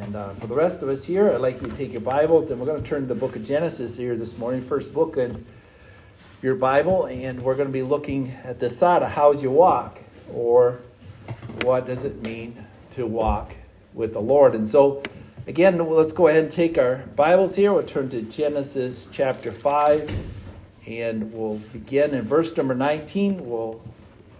[0.00, 2.50] And uh, for the rest of us here, I'd like you to take your Bibles
[2.50, 5.16] and we're going to turn to the book of Genesis here this morning, first book
[5.16, 5.46] in
[6.42, 10.00] your Bible, and we're going to be looking at the of how's your walk,
[10.32, 10.80] or
[11.62, 13.54] what does it mean to walk
[13.92, 14.54] with the Lord.
[14.54, 15.02] And so,
[15.46, 17.72] again, let's go ahead and take our Bibles here.
[17.72, 20.16] We'll turn to Genesis chapter 5,
[20.88, 23.48] and we'll begin in verse number 19.
[23.48, 23.80] We'll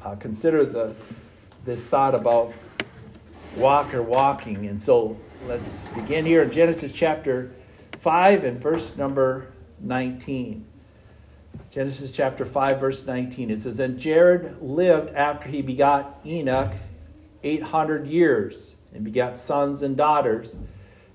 [0.02, 0.96] uh, consider the
[1.64, 2.52] this thought about
[3.56, 4.66] walk or walking.
[4.66, 5.16] And so
[5.46, 7.50] let's begin here in Genesis chapter
[7.98, 10.64] 5 and verse number 19.
[11.70, 13.50] Genesis chapter 5, verse 19.
[13.50, 16.72] It says, And Jared lived after he begot Enoch
[17.42, 20.56] 800 years and begot sons and daughters.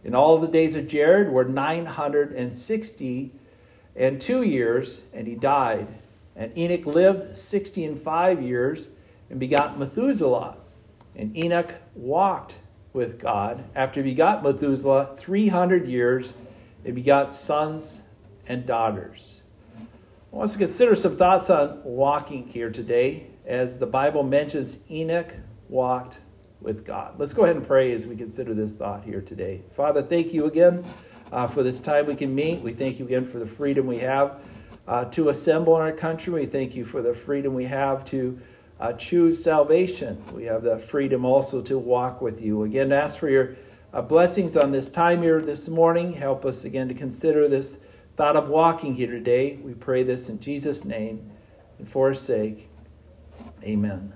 [0.03, 3.31] And all the days of Jared were 960
[3.95, 5.87] and two years, and he died.
[6.35, 8.89] And Enoch lived 60 and five years
[9.29, 10.55] and begot Methuselah.
[11.15, 12.55] And Enoch walked
[12.93, 16.33] with God after he begot Methuselah 300 years
[16.83, 18.01] and begot sons
[18.47, 19.43] and daughters.
[19.77, 24.79] I want us to consider some thoughts on walking here today as the Bible mentions
[24.89, 25.35] Enoch
[25.67, 26.19] walked
[26.61, 27.15] with God.
[27.17, 29.63] Let's go ahead and pray as we consider this thought here today.
[29.75, 30.83] Father, thank you again
[31.31, 32.61] uh, for this time we can meet.
[32.61, 34.39] We thank you again for the freedom we have
[34.87, 36.33] uh, to assemble in our country.
[36.33, 38.39] We thank you for the freedom we have to
[38.79, 40.23] uh, choose salvation.
[40.33, 42.63] We have the freedom also to walk with you.
[42.63, 43.55] Again, ask for your
[43.93, 46.13] uh, blessings on this time here this morning.
[46.13, 47.79] Help us again to consider this
[48.15, 49.57] thought of walking here today.
[49.57, 51.31] We pray this in Jesus' name
[51.77, 52.69] and for his sake.
[53.63, 54.13] Amen.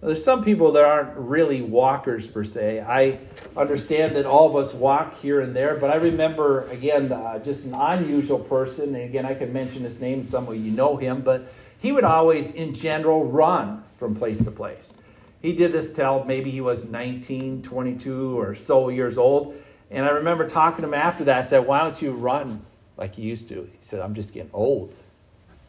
[0.00, 2.80] Now, there's some people that aren't really walkers per se.
[2.80, 3.18] I
[3.56, 7.64] understand that all of us walk here and there, but I remember, again, uh, just
[7.64, 8.94] an unusual person.
[8.94, 12.04] And again, I could mention his name, some of you know him, but he would
[12.04, 14.94] always, in general, run from place to place.
[15.42, 19.54] He did this till maybe he was 19, 22 or so years old.
[19.90, 21.38] And I remember talking to him after that.
[21.38, 22.62] I said, Why don't you run
[22.96, 23.64] like you used to?
[23.64, 24.94] He said, I'm just getting old.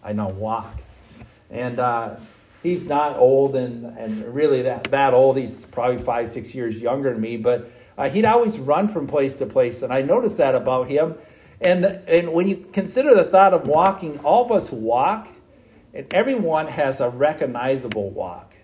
[0.03, 0.73] I don't walk.
[1.49, 2.15] And uh,
[2.63, 5.37] he's not old and, and really that, that old.
[5.37, 7.37] He's probably five, six years younger than me.
[7.37, 9.81] But uh, he'd always run from place to place.
[9.81, 11.15] And I noticed that about him.
[11.59, 15.27] And, and when you consider the thought of walking, all of us walk
[15.97, 18.55] and everyone has a recognizable walk.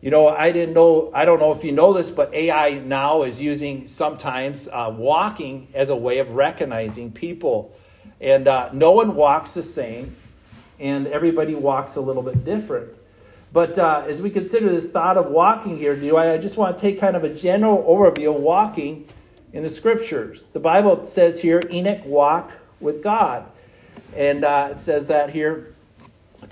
[0.00, 3.24] You know, I didn't know, I don't know if you know this, but AI now
[3.24, 7.76] is using sometimes uh, walking as a way of recognizing people.
[8.20, 10.14] And uh, no one walks the same,
[10.78, 12.90] and everybody walks a little bit different.
[13.52, 16.80] But uh, as we consider this thought of walking here, do I just want to
[16.80, 19.08] take kind of a general overview of walking
[19.52, 20.48] in the scriptures.
[20.48, 23.46] The Bible says here Enoch walked with God.
[24.16, 25.71] And uh, it says that here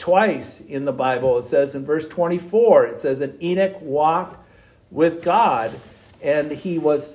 [0.01, 1.39] twice in the Bible.
[1.39, 4.47] It says in verse 24, it says, And Enoch walked
[4.91, 5.79] with God,
[6.23, 7.15] and he was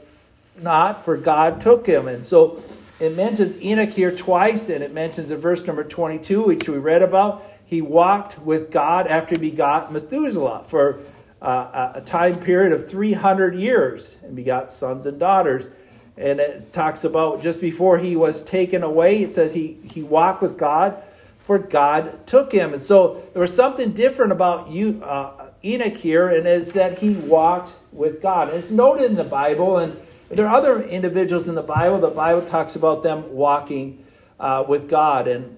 [0.61, 2.07] not, for God took him.
[2.07, 2.61] And so
[2.99, 7.01] it mentions Enoch here twice, and it mentions in verse number 22, which we read
[7.01, 10.99] about, he walked with God after he begot Methuselah for
[11.41, 15.69] uh, a time period of 300 years and begot sons and daughters.
[16.15, 20.41] And it talks about just before he was taken away, it says he, he walked
[20.41, 21.01] with God
[21.45, 22.73] for God took him.
[22.73, 27.13] And so there was something different about you, uh, Enoch here, and is that he
[27.13, 28.47] walked with God.
[28.47, 29.95] And it's noted in the Bible, and
[30.27, 31.99] there are other individuals in the Bible.
[31.99, 34.03] The Bible talks about them walking
[34.39, 35.27] uh, with God.
[35.27, 35.55] And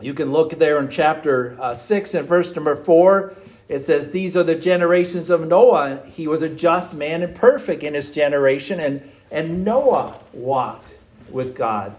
[0.00, 3.36] you can look there in chapter uh, 6 and verse number 4.
[3.68, 6.04] It says, These are the generations of Noah.
[6.10, 10.96] He was a just man and perfect in his generation, and, and Noah walked
[11.30, 11.96] with God.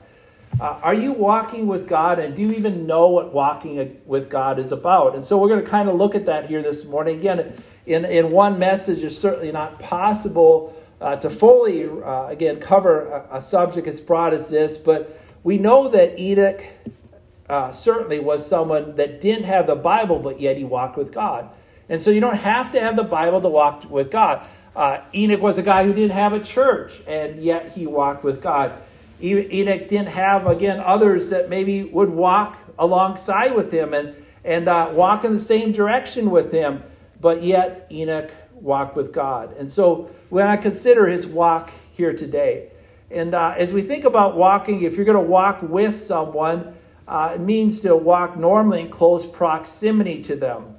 [0.60, 4.58] Uh, are you walking with God and do you even know what walking with God
[4.58, 5.14] is about?
[5.14, 7.20] And so we're going to kind of look at that here this morning.
[7.20, 7.54] Again,
[7.86, 13.38] in, in one message, it's certainly not possible uh, to fully, uh, again, cover a,
[13.38, 16.64] a, subject as broad as this, but we know that Enoch
[17.50, 21.50] uh, certainly was someone that didn't have the Bible, but yet he walked with God.
[21.90, 24.48] And so you don't have to have the Bible to walk with God.
[24.74, 28.42] Uh, Enoch was a guy who didn't have a church, and yet he walked with
[28.42, 28.74] God.
[29.22, 34.90] Enoch didn't have, again, others that maybe would walk alongside with him and, and uh,
[34.92, 36.84] walk in the same direction with him,
[37.22, 39.56] but yet Enoch walked with God.
[39.58, 42.72] And so when I consider his walk here today,
[43.10, 46.76] and uh, as we think about walking, if you're going to walk with someone,
[47.08, 50.76] uh, it means to walk normally in close proximity to them,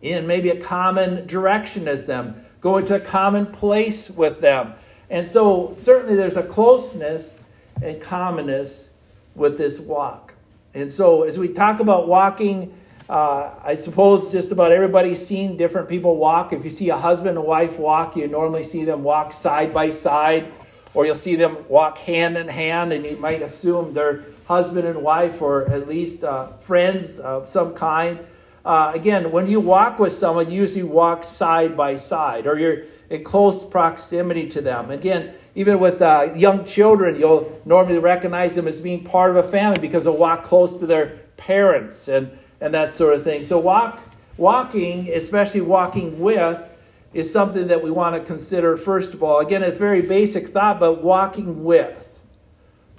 [0.00, 4.72] in maybe a common direction as them, going to a common place with them.
[5.10, 7.38] And so certainly there's a closeness
[7.82, 8.88] and commonness
[9.34, 10.34] with this walk.
[10.74, 12.72] And so, as we talk about walking
[13.08, 16.52] Uh, I suppose just about everybody's seen different people walk.
[16.52, 19.90] If you see a husband and wife walk, you normally see them walk side by
[19.90, 20.46] side,
[20.94, 25.02] or you'll see them walk hand in hand, and you might assume they're husband and
[25.02, 28.18] wife, or at least uh, friends of some kind.
[28.64, 32.84] Uh, again, when you walk with someone, you usually walk side by side, or you're
[33.10, 34.90] in close proximity to them.
[34.90, 39.48] Again, even with uh, young children, you'll normally recognize them as being part of a
[39.48, 43.44] family because they'll walk close to their parents and, and that sort of thing.
[43.44, 44.00] So, walk,
[44.38, 46.58] walking, especially walking with,
[47.12, 49.40] is something that we want to consider first of all.
[49.40, 51.98] Again, a very basic thought, but walking with.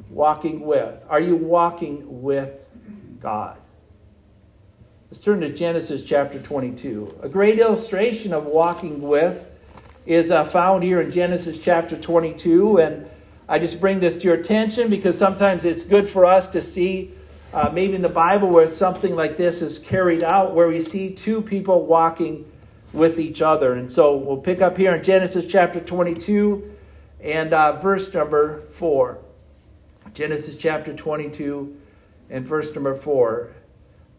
[0.10, 1.04] Walking with.
[1.10, 2.52] Are you walking with
[3.20, 3.58] God?
[5.10, 7.20] Let's turn to Genesis chapter 22.
[7.24, 9.50] A great illustration of walking with
[10.06, 12.78] is uh, found here in Genesis chapter 22.
[12.78, 13.10] And
[13.48, 17.12] I just bring this to your attention because sometimes it's good for us to see,
[17.54, 21.14] uh, maybe in the Bible, where something like this is carried out, where we see
[21.14, 22.50] two people walking
[22.92, 23.74] with each other.
[23.74, 26.72] And so we'll pick up here in Genesis chapter 22
[27.22, 29.20] and uh, verse number 4.
[30.14, 31.76] Genesis chapter 22
[32.30, 33.52] and verse number 4.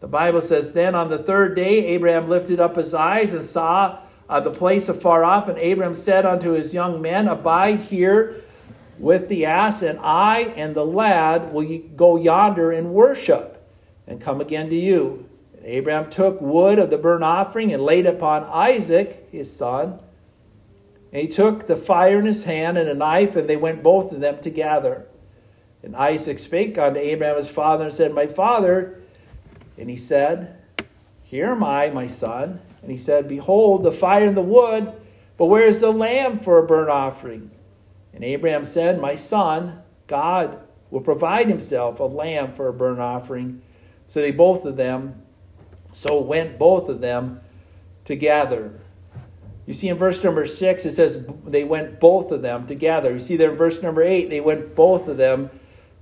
[0.01, 3.99] The Bible says, Then on the third day, Abraham lifted up his eyes and saw
[4.29, 5.47] uh, the place afar off.
[5.47, 8.41] And Abram said unto his young men, Abide here
[8.97, 13.61] with the ass, and I and the lad will go yonder and worship,
[14.07, 15.29] and come again to you.
[15.55, 19.99] And Abraham took wood of the burnt offering and laid upon Isaac his son.
[21.11, 24.11] And he took the fire in his hand and a knife, and they went both
[24.11, 25.05] of them together.
[25.83, 28.99] And Isaac spake unto Abraham his father and said, My father.
[29.77, 30.57] And he said,
[31.23, 32.61] Here am I, my son.
[32.85, 34.93] And he said, Behold, the fire and the wood,
[35.37, 37.49] but where is the lamb for a burnt offering?
[38.13, 40.59] And Abraham said, My son, God
[40.91, 43.63] will provide himself a lamb for a burnt offering.
[44.07, 45.23] So they both of them,
[45.93, 47.41] so went both of them
[48.03, 48.79] together.
[49.65, 53.13] You see in verse number six, it says they went both of them together.
[53.13, 55.49] You see there in verse number eight, they went both of them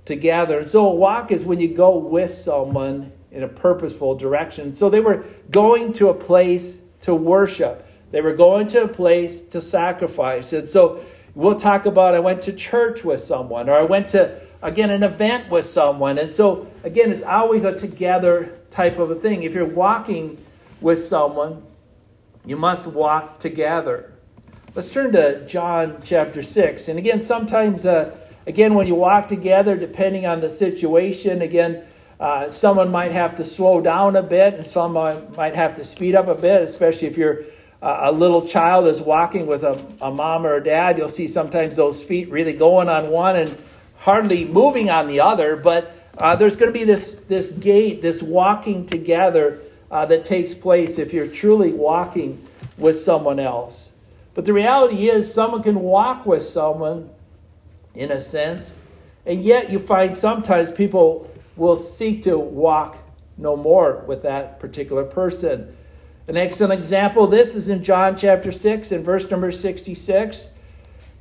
[0.04, 0.58] together.
[0.58, 4.70] And so a walk is when you go with someone in a purposeful direction.
[4.70, 9.42] So they were going to a place to worship, they were going to a place
[9.42, 10.52] to sacrifice.
[10.52, 11.04] And so
[11.34, 15.02] we'll talk about I went to church with someone, or I went to, again, an
[15.02, 16.16] event with someone.
[16.16, 19.42] And so, again, it's always a together type of a thing.
[19.42, 20.42] If you're walking
[20.80, 21.62] with someone,
[22.46, 24.12] you must walk together.
[24.74, 26.88] Let's turn to John chapter 6.
[26.88, 28.16] And again, sometimes, uh,
[28.46, 31.84] again, when you walk together, depending on the situation, again,
[32.20, 36.14] uh, someone might have to slow down a bit, and someone might have to speed
[36.14, 37.44] up a bit, especially if you're
[37.84, 40.96] uh, a little child is walking with a, a mom or a dad.
[40.96, 43.62] You'll see sometimes those feet really going on one and
[43.98, 45.54] hardly moving on the other.
[45.54, 49.60] But uh, there's going to be this, this gait, this walking together
[49.90, 52.46] uh, that takes place if you're truly walking
[52.78, 53.92] with someone else.
[54.32, 57.10] But the reality is, someone can walk with someone
[57.94, 58.76] in a sense,
[59.26, 62.98] and yet you find sometimes people will seek to walk
[63.36, 65.76] no more with that particular person.
[66.26, 70.48] An excellent example of this is in John chapter 6 and verse number 66.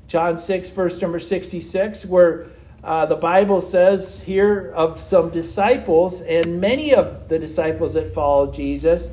[0.08, 2.48] John 6, verse number 66, where
[2.84, 8.54] uh, the Bible says here of some disciples, and many of the disciples that followed
[8.54, 9.10] Jesus.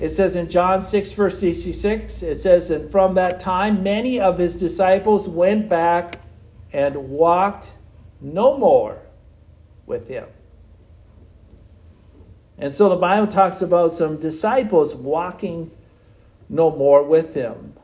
[0.00, 4.36] It says in John 6, verse 66, it says, And from that time, many of
[4.36, 6.20] his disciples went back
[6.72, 7.72] and walked
[8.20, 8.98] no more
[9.86, 10.26] with him.
[12.58, 15.70] And so the Bible talks about some disciples walking
[16.48, 17.74] no more with him.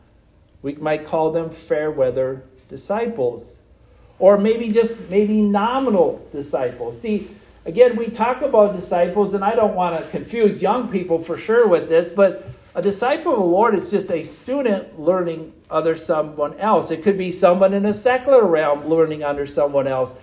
[0.63, 3.61] We might call them fair weather disciples.
[4.19, 7.01] Or maybe just maybe nominal disciples.
[7.01, 7.29] See,
[7.67, 11.67] again, we talk about disciples, and I don't want to confuse young people for sure
[11.67, 16.59] with this, but a disciple of the Lord is just a student learning under someone
[16.59, 16.91] else.
[16.91, 20.15] It could be someone in a secular realm learning under someone else.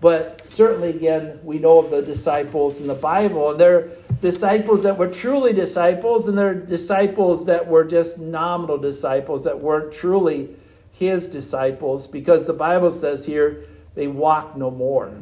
[0.00, 3.88] But certainly, again, we know of the disciples in the Bible, and they're
[4.20, 9.92] disciples that were truly disciples, and they're disciples that were just nominal disciples that weren't
[9.92, 10.54] truly
[10.92, 13.64] his disciples, because the Bible says here
[13.94, 15.12] they walk no more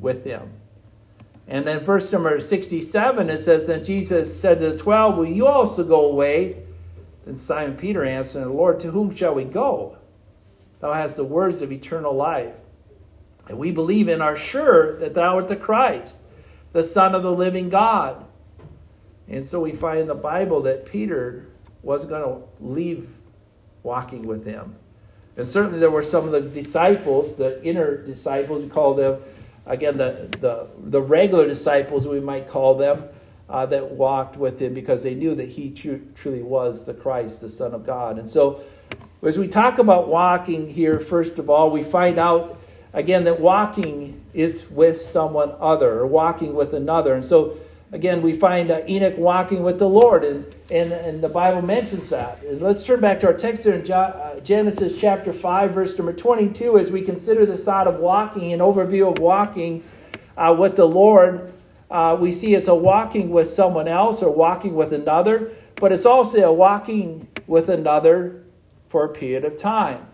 [0.00, 0.50] with him.
[1.46, 5.48] And then verse number 67, it says, Then Jesus said to the twelve, Will you
[5.48, 6.62] also go away?
[7.24, 9.98] Then Simon Peter answered, Lord, to whom shall we go?
[10.80, 12.54] Thou hast the words of eternal life.
[13.50, 16.20] And we believe in are sure that thou art the Christ,
[16.70, 18.24] the Son of the living God.
[19.28, 21.46] And so we find in the Bible that Peter
[21.82, 23.16] was going to leave
[23.82, 24.76] walking with him.
[25.36, 29.20] And certainly there were some of the disciples, the inner disciples, we call them,
[29.66, 33.02] again, the, the, the regular disciples, we might call them,
[33.48, 37.40] uh, that walked with him because they knew that he tr- truly was the Christ,
[37.40, 38.16] the Son of God.
[38.16, 38.62] And so,
[39.22, 42.59] as we talk about walking here, first of all, we find out
[42.92, 47.14] again that walking is with someone other or walking with another.
[47.14, 47.56] And so,
[47.92, 52.10] again, we find uh, Enoch walking with the Lord, and, and, and the Bible mentions
[52.10, 52.42] that.
[52.42, 56.12] And let's turn back to our text here in uh, Genesis chapter 5, verse number
[56.12, 59.82] 22, as we consider this thought of walking, an overview of walking
[60.36, 61.52] uh, with the Lord
[61.90, 66.06] uh, we see it's a walking with someone else or walking with another, but it's
[66.06, 68.42] also a walking with another
[68.88, 70.06] for a period of time.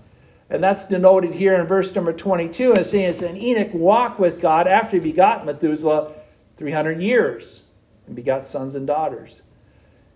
[0.48, 4.40] And that's denoted here in verse number 22 as saying it's an Enoch walked with
[4.40, 6.12] God after he begot Methuselah
[6.56, 7.62] 300 years
[8.06, 9.42] and begot sons and daughters.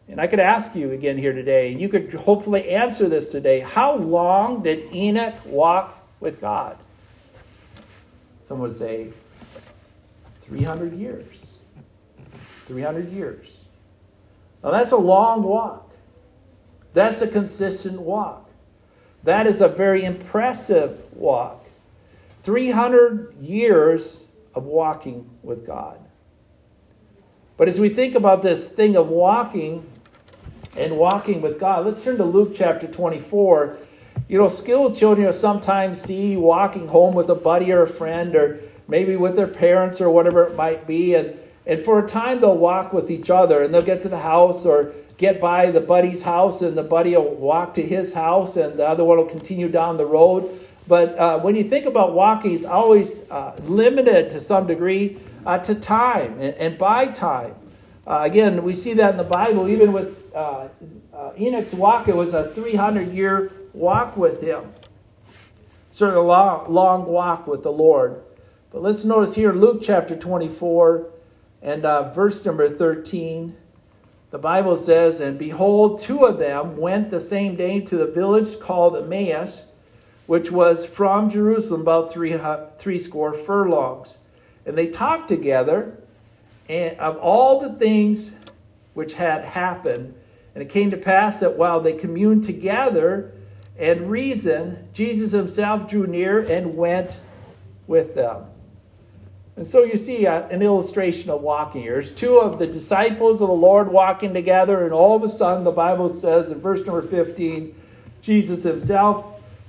[0.08, 3.60] And I could ask you again here today, and you could hopefully answer this today.
[3.60, 6.78] How long did Enoch walk with God?
[8.46, 9.12] Some would say
[10.42, 11.58] 300 years.
[12.66, 13.64] 300 years.
[14.62, 15.92] Now, that's a long walk.
[16.92, 18.39] That's a consistent walk.
[19.24, 21.66] That is a very impressive walk.
[22.42, 25.98] 300 years of walking with God.
[27.56, 29.86] But as we think about this thing of walking
[30.76, 33.76] and walking with God, let's turn to Luke chapter 24.
[34.28, 38.60] You know, skilled children sometimes see walking home with a buddy or a friend or
[38.88, 41.14] maybe with their parents or whatever it might be.
[41.14, 44.20] And and for a time, they'll walk with each other and they'll get to the
[44.20, 48.56] house or get by the buddy's house, and the buddy will walk to his house,
[48.56, 50.48] and the other one will continue down the road.
[50.88, 55.58] But uh, when you think about walking, it's always uh, limited to some degree uh,
[55.58, 57.54] to time and, and by time.
[58.06, 60.68] Uh, again, we see that in the Bible, even with uh,
[61.12, 64.72] uh, Enoch's walk, it was a 300 year walk with him.
[65.92, 68.22] Certainly a long, long walk with the Lord.
[68.72, 71.10] But let's notice here, Luke chapter 24
[71.60, 71.82] and
[72.14, 73.54] verse number 13,
[74.30, 78.60] the Bible says, And behold, two of them went the same day to the village
[78.60, 79.64] called Emmaus,
[80.26, 82.38] which was from Jerusalem about three,
[82.78, 84.18] three score furlongs.
[84.64, 85.98] And they talked together
[86.68, 88.32] and of all the things
[88.94, 90.14] which had happened.
[90.54, 93.32] And it came to pass that while they communed together
[93.76, 97.18] and reasoned, Jesus himself drew near and went
[97.88, 98.49] with them.
[99.56, 101.82] And so you see an illustration of walking.
[101.82, 105.64] There's two of the disciples of the Lord walking together, and all of a sudden,
[105.64, 107.74] the Bible says in verse number 15,
[108.22, 109.26] Jesus himself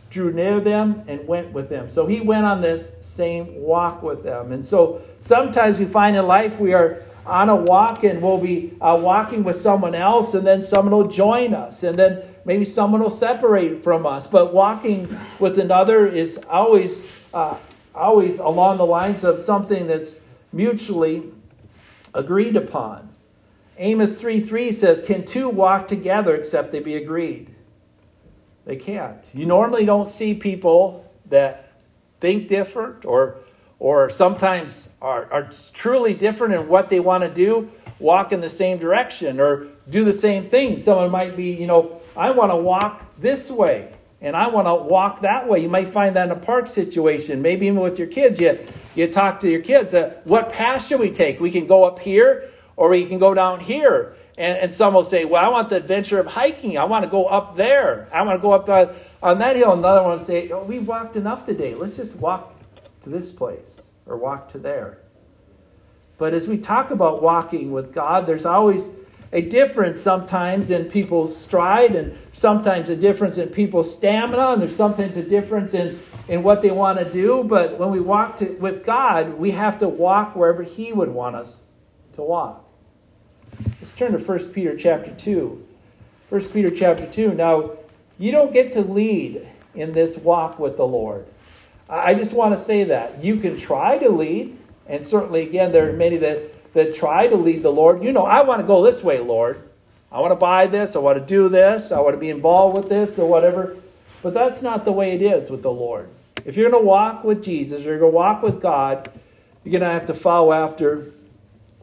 [0.10, 1.90] drew near them and went with them.
[1.90, 4.52] So he went on this same walk with them.
[4.52, 8.74] And so sometimes we find in life we are on a walk and we'll be
[8.82, 13.02] uh, walking with someone else, and then someone will join us, and then maybe someone
[13.02, 14.28] will separate from us.
[14.28, 15.08] But walking
[15.40, 17.58] with another is always uh,
[17.94, 20.18] always along the lines of something that's
[20.52, 21.24] mutually
[22.14, 23.10] agreed upon.
[23.78, 27.54] Amos 3 3 says, Can two walk together except they be agreed?
[28.66, 29.24] They can't.
[29.34, 31.72] You normally don't see people that
[32.20, 33.38] think different or
[33.80, 37.68] or sometimes are, are truly different in what they want to do,
[37.98, 40.78] walk in the same direction or do the same thing.
[40.78, 43.92] Someone might be, you know, I want to walk this way
[44.22, 45.60] and I want to walk that way.
[45.60, 48.40] You might find that in a park situation, maybe even with your kids.
[48.40, 48.60] You,
[48.94, 51.40] you talk to your kids, uh, what path should we take?
[51.40, 54.16] We can go up here or we can go down here.
[54.38, 56.78] And, and some will say, well, I want the adventure of hiking.
[56.78, 58.08] I want to go up there.
[58.14, 59.74] I want to go up uh, on that hill.
[59.74, 61.74] Another one will say, oh, we've walked enough today.
[61.74, 62.56] Let's just walk
[63.04, 65.00] to this place or walk to there.
[66.20, 68.88] But as we talk about walking with God, there's always
[69.34, 74.76] a difference sometimes in people's stride and sometimes a difference in people's stamina and there's
[74.76, 77.44] sometimes a difference in, in what they want to do.
[77.44, 81.36] But when we walk to, with god we have to walk wherever he would want
[81.36, 81.62] us
[82.16, 82.66] to walk.
[83.80, 85.68] Let's turn to 1 peter chapter 2
[86.30, 87.72] 1 peter chapter 2 now
[88.20, 91.26] you don't get to lead in this walk with the lord.
[91.90, 93.24] I just want to say that.
[93.24, 94.58] You can try to lead
[94.88, 98.04] and certainly again there are many that that try to lead the Lord.
[98.04, 99.62] You know, I want to go this way, Lord.
[100.12, 100.96] I want to buy this.
[100.96, 101.92] I want to do this.
[101.92, 103.78] I want to be involved with this or whatever.
[104.22, 106.10] But that's not the way it is with the Lord.
[106.46, 109.10] If you're going to walk with Jesus, or you're going to walk with God,
[109.64, 111.12] you're going to have to follow after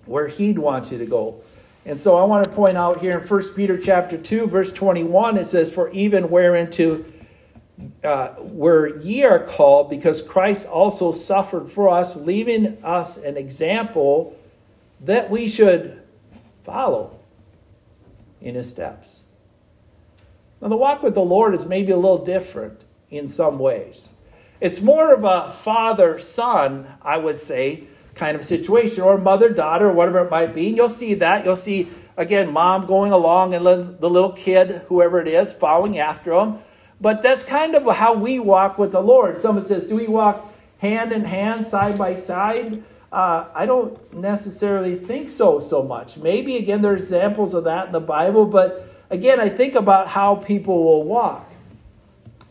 [0.05, 1.43] where He'd want you to go.
[1.85, 5.39] And so I want to point out here in 1 Peter chapter 2, verse 21,
[5.39, 7.05] it says, For even whereinto
[8.05, 14.38] uh, where ye are called, because Christ also suffered for us, leaving us an example
[15.01, 16.03] that we should
[16.65, 17.19] follow
[18.41, 19.25] in his steps.
[20.61, 24.09] Now, the walk with the Lord is maybe a little different in some ways.
[24.61, 29.89] It's more of a father son, I would say, kind of situation, or mother, daughter,
[29.89, 30.69] or whatever it might be.
[30.69, 31.45] And you'll see that.
[31.45, 36.33] You'll see, again, mom going along and the little kid, whoever it is, following after
[36.33, 36.59] them.
[37.01, 39.39] But that's kind of how we walk with the Lord.
[39.39, 42.83] Someone says, Do we walk hand in hand, side by side?
[43.11, 46.19] Uh, I don't necessarily think so so much.
[46.19, 50.09] Maybe, again, there are examples of that in the Bible, but again, I think about
[50.09, 51.51] how people will walk.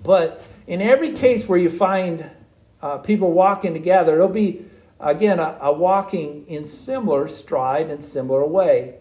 [0.03, 2.31] But in every case where you find
[2.81, 4.65] uh, people walking together, it'll be,
[4.99, 8.95] again, a, a walking in similar stride and similar way.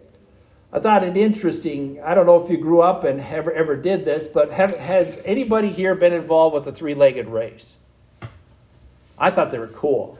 [0.72, 2.02] I thought it interesting.
[2.02, 5.22] I don't know if you grew up and ever, ever did this, but have, has
[5.24, 7.78] anybody here been involved with a three legged race?
[9.16, 10.18] I thought they were cool.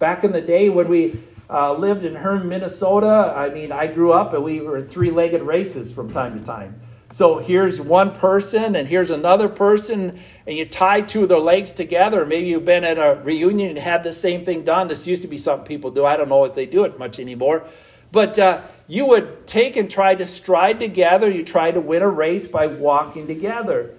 [0.00, 4.12] Back in the day when we uh, lived in Hearne, Minnesota, I mean, I grew
[4.12, 6.80] up and we were in three legged races from time to time.
[7.10, 11.72] So here's one person and here's another person, and you tie two of their legs
[11.72, 12.24] together.
[12.24, 14.88] Maybe you've been at a reunion and had the same thing done.
[14.88, 16.06] This used to be something people do.
[16.06, 17.66] I don't know if they do it much anymore.
[18.10, 21.30] But uh, you would take and try to stride together.
[21.30, 23.90] You try to win a race by walking together.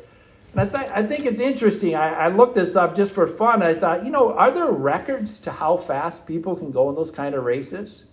[0.51, 1.96] And I, th- I think it's interesting.
[1.96, 3.63] I, I looked this up just for fun.
[3.63, 7.12] I thought, you know, are there records to how fast people can go in those
[7.12, 8.05] kind of races?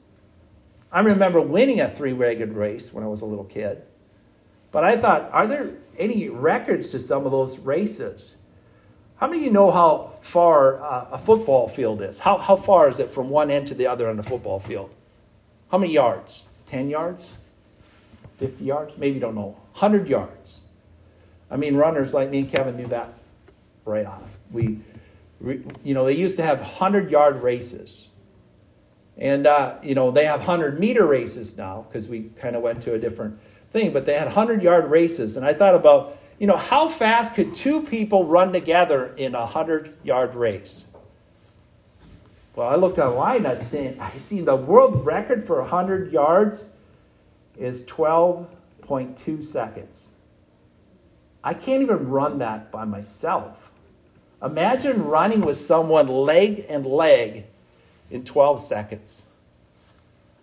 [0.92, 3.82] I remember winning a three legged race when I was a little kid.
[4.70, 8.36] But I thought, are there any records to some of those races?
[9.16, 12.20] How many of you know how far uh, a football field is?
[12.20, 14.94] How, how far is it from one end to the other on the football field?
[15.72, 16.44] How many yards?
[16.66, 17.30] 10 yards?
[18.36, 18.96] 50 yards?
[18.96, 19.56] Maybe you don't know.
[19.72, 20.62] 100 yards.
[21.50, 23.12] I mean, runners like me and Kevin knew that
[23.84, 24.36] right off.
[24.50, 24.80] We,
[25.40, 28.08] you know, they used to have 100 yard races.
[29.16, 32.82] And, uh, you know, they have 100 meter races now because we kind of went
[32.82, 33.38] to a different
[33.72, 35.36] thing, but they had 100 yard races.
[35.36, 39.40] And I thought about, you know, how fast could two people run together in a
[39.40, 40.86] 100 yard race?
[42.54, 46.70] Well, I looked online, I'd seen, I see the world record for 100 yards
[47.56, 50.07] is 12.2 seconds.
[51.48, 53.70] I can't even run that by myself.
[54.42, 57.46] Imagine running with someone leg and leg
[58.10, 59.26] in 12 seconds.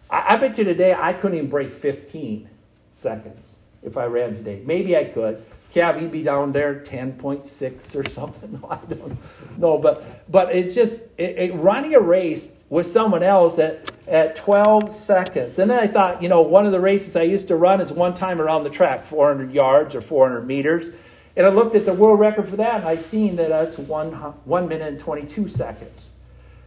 [0.10, 2.50] I, I bet you today I couldn't even break 15
[2.92, 4.64] seconds if I ran today.
[4.66, 5.46] Maybe I could.
[5.76, 8.64] Cav, he'd be down there 10.6 or something.
[8.70, 9.18] I don't
[9.60, 9.78] know.
[9.78, 14.92] But, but it's just it, it, running a race with someone else at, at 12
[14.92, 15.60] seconds.
[15.60, 17.92] And then I thought, you know, one of the races I used to run is
[17.92, 20.92] one time around the track, 400 yards or 400 meters.
[21.36, 24.14] And I looked at the world record for that, and I seen that that's one,
[24.46, 26.12] one minute and 22 seconds.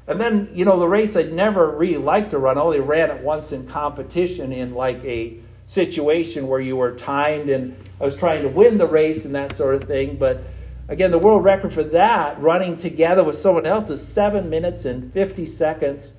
[0.06, 3.10] And then, you know, the race I'd never really liked to run, I only ran
[3.10, 8.16] it once in competition in like a situation where you were timed and I was
[8.16, 10.16] trying to win the race and that sort of thing.
[10.16, 10.42] But
[10.88, 15.12] again, the world record for that, running together with someone else, is seven minutes and
[15.12, 16.14] 50 seconds.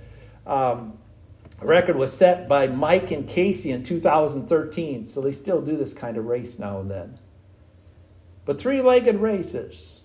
[0.45, 0.97] Um,
[1.61, 6.17] record was set by Mike and Casey in 2013, so they still do this kind
[6.17, 7.19] of race now and then.
[8.45, 10.01] But three legged races.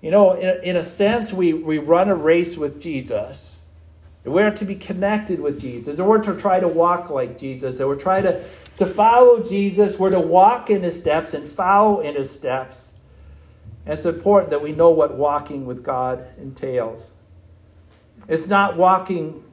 [0.00, 3.58] You know, in, in a sense, we, we run a race with Jesus
[4.32, 5.98] we're to be connected with Jesus.
[5.98, 7.78] And we're to try to walk like Jesus.
[7.78, 8.44] And we're trying to,
[8.78, 9.98] to follow Jesus.
[9.98, 12.90] We're to walk in his steps and follow in his steps.
[13.84, 17.10] And it's important that we know what walking with God entails.
[18.28, 19.44] It's not walking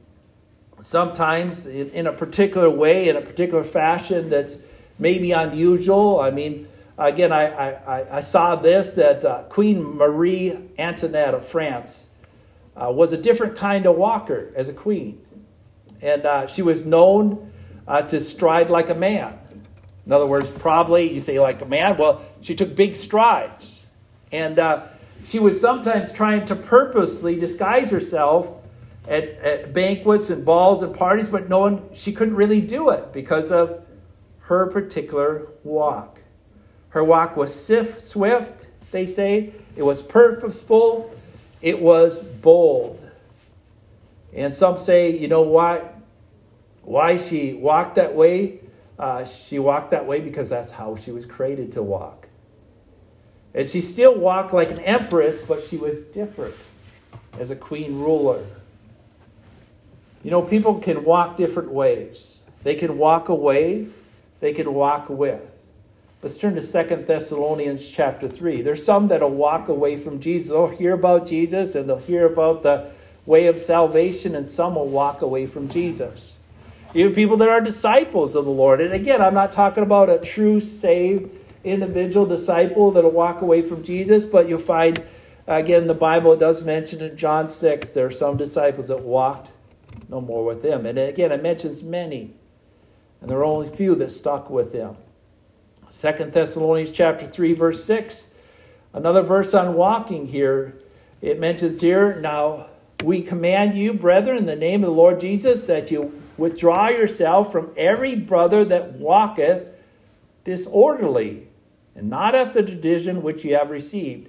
[0.82, 4.56] sometimes in, in a particular way, in a particular fashion that's
[4.98, 6.20] maybe unusual.
[6.20, 12.05] I mean, again, I, I, I saw this that uh, Queen Marie Antoinette of France
[12.76, 15.20] uh, was a different kind of walker as a queen.
[16.00, 17.50] And uh, she was known
[17.88, 19.38] uh, to stride like a man.
[20.04, 23.86] In other words, probably you say like a man, well, she took big strides.
[24.30, 24.86] And uh,
[25.24, 28.62] she was sometimes trying to purposely disguise herself
[29.08, 33.12] at, at banquets and balls and parties, but no one, she couldn't really do it
[33.12, 33.84] because of
[34.40, 36.20] her particular walk.
[36.90, 39.52] Her walk was swift, they say.
[39.76, 41.12] It was purposeful.
[41.66, 43.02] It was bold.
[44.32, 45.82] And some say, you know why?
[46.82, 48.60] Why she walked that way?
[48.96, 52.28] Uh, she walked that way because that's how she was created to walk.
[53.52, 56.54] And she still walked like an empress, but she was different
[57.36, 58.44] as a queen ruler.
[60.22, 62.38] You know, people can walk different ways.
[62.62, 63.88] They can walk away,
[64.38, 65.42] they can walk with.
[66.22, 68.62] Let's turn to Second Thessalonians chapter 3.
[68.62, 70.48] There's some that'll walk away from Jesus.
[70.50, 72.90] They'll hear about Jesus and they'll hear about the
[73.26, 76.38] way of salvation, and some will walk away from Jesus.
[76.94, 78.80] Even people that are disciples of the Lord.
[78.80, 81.28] And again, I'm not talking about a true saved
[81.64, 85.04] individual disciple that'll walk away from Jesus, but you'll find,
[85.46, 89.50] again, the Bible does mention in John 6, there are some disciples that walked
[90.08, 90.86] no more with him.
[90.86, 92.32] And again, it mentions many,
[93.20, 94.96] and there are only few that stuck with him.
[95.88, 98.28] Second Thessalonians chapter 3, verse 6.
[98.92, 100.76] Another verse on walking here.
[101.20, 102.66] It mentions here, now
[103.04, 107.52] we command you, brethren, in the name of the Lord Jesus, that you withdraw yourself
[107.52, 109.68] from every brother that walketh
[110.44, 111.48] disorderly,
[111.94, 114.28] and not after the tradition which you have received.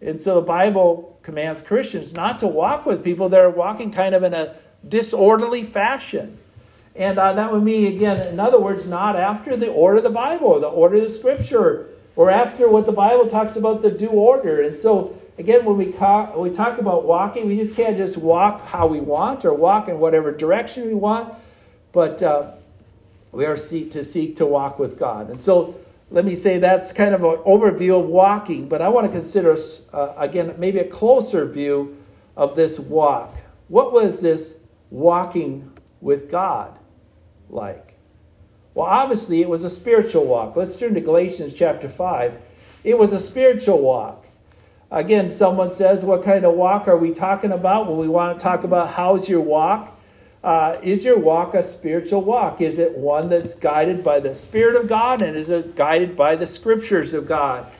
[0.00, 4.14] And so the Bible commands Christians not to walk with people that are walking kind
[4.14, 4.56] of in a
[4.86, 6.38] disorderly fashion.
[6.94, 10.10] And uh, that would mean, again, in other words, not after the order of the
[10.10, 13.90] Bible or the order of the Scripture or after what the Bible talks about the
[13.90, 14.60] due order.
[14.60, 18.66] And so, again, when we, ca- we talk about walking, we just can't just walk
[18.66, 21.32] how we want or walk in whatever direction we want,
[21.92, 22.50] but uh,
[23.32, 25.30] we are seek to seek to walk with God.
[25.30, 25.76] And so,
[26.10, 29.56] let me say that's kind of an overview of walking, but I want to consider,
[29.94, 31.96] uh, again, maybe a closer view
[32.36, 33.34] of this walk.
[33.68, 34.56] What was this
[34.90, 36.78] walking with God
[37.52, 37.96] like?
[38.74, 40.56] Well, obviously, it was a spiritual walk.
[40.56, 42.40] Let's turn to Galatians chapter 5.
[42.84, 44.26] It was a spiritual walk.
[44.90, 47.86] Again, someone says, What kind of walk are we talking about?
[47.86, 49.98] Well, we want to talk about how's your walk?
[50.42, 52.60] Uh, is your walk a spiritual walk?
[52.60, 56.34] Is it one that's guided by the Spirit of God and is it guided by
[56.34, 57.70] the Scriptures of God?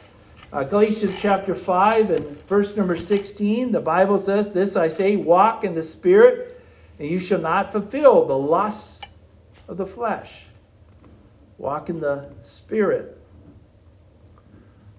[0.53, 5.65] Uh, Galatians chapter 5 and verse number 16, the Bible says, This I say, walk
[5.65, 6.63] in the Spirit,
[6.99, 9.02] and you shall not fulfill the lusts
[9.69, 10.47] of the flesh.
[11.59, 13.19] Walk in the Spirit.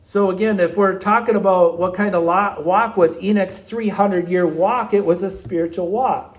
[0.06, 4.94] So, again, if we're talking about what kind of walk was Enoch's 300 year walk,
[4.94, 6.38] it was a spiritual walk.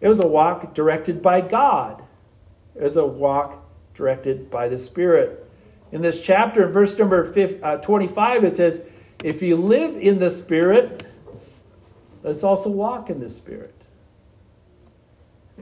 [0.00, 2.02] It was a walk directed by God.
[2.74, 5.46] It was a walk directed by the Spirit.
[5.92, 7.22] In this chapter, in verse number
[7.62, 8.82] uh, 25, it says,
[9.22, 11.06] If you live in the Spirit,
[12.22, 13.79] let's also walk in the Spirit.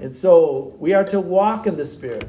[0.00, 2.28] And so we are to walk in the Spirit.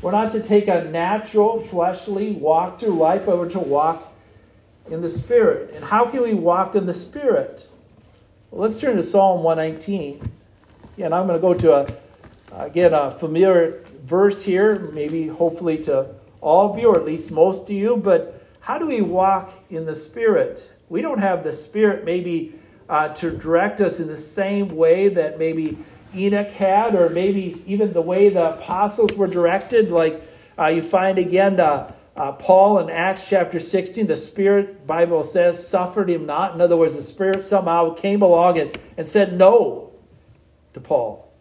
[0.00, 4.14] We're not to take a natural, fleshly walk through life, but we're to walk
[4.90, 5.72] in the Spirit.
[5.74, 7.68] And how can we walk in the Spirit?
[8.50, 10.30] Well, let's turn to Psalm 119.
[10.98, 16.14] And I'm going to go to a, again, a familiar verse here, maybe hopefully to
[16.40, 17.96] all of you, or at least most of you.
[17.96, 20.70] But how do we walk in the Spirit?
[20.88, 22.54] We don't have the Spirit maybe
[22.88, 25.78] uh, to direct us in the same way that maybe
[26.14, 29.90] Enoch had, or maybe even the way the apostles were directed.
[29.90, 30.22] Like
[30.58, 35.66] uh, you find again, uh, uh, Paul in Acts chapter 16, the Spirit, Bible says,
[35.66, 36.54] suffered him not.
[36.54, 39.92] In other words, the Spirit somehow came along and, and said no
[40.74, 41.32] to Paul.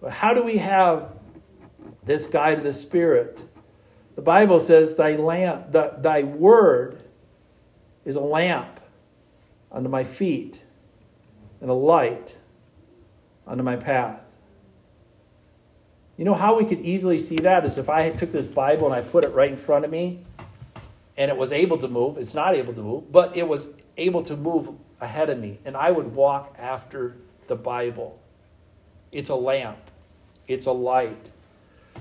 [0.00, 1.12] But how do we have
[2.04, 3.44] this guide of the Spirit?
[4.16, 7.00] The Bible says, Thy lamp, the, thy word
[8.04, 8.80] is a lamp
[9.72, 10.66] unto my feet
[11.60, 12.38] and a light
[13.46, 14.20] unto my path.
[16.16, 18.94] You know how we could easily see that is if I took this Bible and
[18.94, 20.20] I put it right in front of me
[21.16, 22.18] and it was able to move.
[22.18, 25.76] It's not able to move, but it was able to move ahead of me and
[25.76, 27.16] I would walk after
[27.48, 28.20] the Bible.
[29.10, 29.78] It's a lamp,
[30.46, 31.30] it's a light.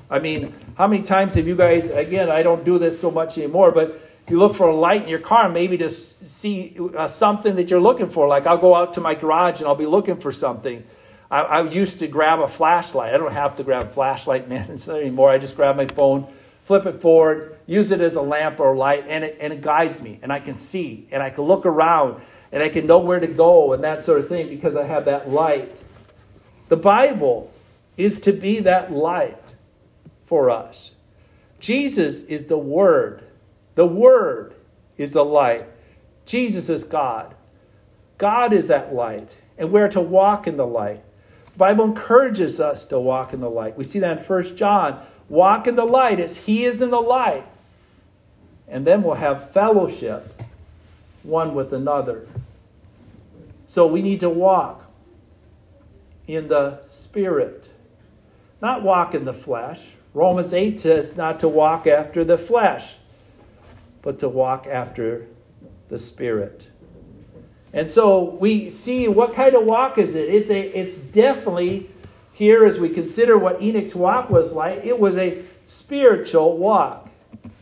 [0.09, 3.37] I mean, how many times have you guys, again, I don't do this so much
[3.37, 7.55] anymore, but you look for a light in your car, maybe to see uh, something
[7.55, 8.27] that you're looking for.
[8.27, 10.83] Like I'll go out to my garage and I'll be looking for something.
[11.33, 13.11] I, I used to grab a flashlight.
[13.11, 14.51] I don't have to grab a flashlight
[14.89, 15.31] anymore.
[15.31, 16.31] I just grab my phone,
[16.63, 19.99] flip it forward, use it as a lamp or light, and it, and it guides
[19.99, 20.19] me.
[20.21, 23.25] And I can see, and I can look around, and I can know where to
[23.25, 25.81] go and that sort of thing because I have that light.
[26.69, 27.51] The Bible
[27.97, 29.55] is to be that light
[30.25, 30.93] for us.
[31.59, 33.23] Jesus is the Word.
[33.73, 34.53] The Word
[34.97, 35.65] is the light.
[36.27, 37.33] Jesus is God.
[38.19, 41.03] God is that light, and we're to walk in the light.
[41.53, 43.77] The Bible encourages us to walk in the light.
[43.77, 45.03] We see that in 1 John.
[45.29, 47.45] Walk in the light as He is in the light.
[48.67, 50.41] And then we'll have fellowship
[51.21, 52.27] one with another.
[53.67, 54.89] So we need to walk
[56.27, 57.71] in the Spirit,
[58.61, 59.81] not walk in the flesh.
[60.13, 62.95] Romans 8 says not to walk after the flesh,
[64.01, 65.27] but to walk after
[65.89, 66.69] the Spirit.
[67.73, 70.29] And so we see what kind of walk is it?
[70.29, 71.89] It's, a, it's definitely
[72.31, 77.09] here as we consider what Enoch's walk was like, it was a spiritual walk.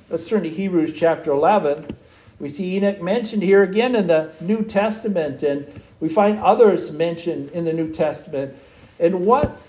[0.09, 1.95] Let's turn to Hebrews chapter 11.
[2.39, 7.51] We see Enoch mentioned here again in the New Testament, and we find others mentioned
[7.51, 8.55] in the New Testament.
[8.99, 9.61] And what